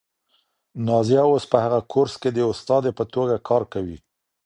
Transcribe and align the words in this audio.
نازیه 0.87 1.21
اوس 1.29 1.43
په 1.51 1.57
هغه 1.65 1.79
کورس 1.91 2.13
کې 2.21 2.29
د 2.33 2.37
استادې 2.51 2.91
په 2.97 3.03
توګه 3.13 3.35
کار 3.49 3.63
کوي. 3.73 3.97